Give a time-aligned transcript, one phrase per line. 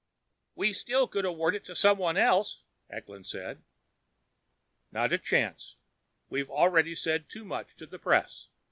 [0.55, 3.61] "We still could award it to someone else," Eklund said.
[4.91, 5.75] "Not a chance.
[6.27, 8.47] We've already said too much to the press.